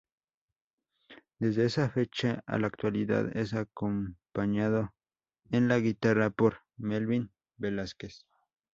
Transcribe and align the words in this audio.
Desde 1.37 1.65
esa 1.65 1.87
fecha 1.91 2.43
a 2.47 2.57
la 2.57 2.65
actualidad, 2.65 3.37
es 3.37 3.53
acompañado 3.53 4.95
en 5.51 5.67
la 5.67 5.77
guitarra 5.77 6.31
por 6.31 6.61
Melvin 6.77 7.31
Velásquez. 7.57 8.25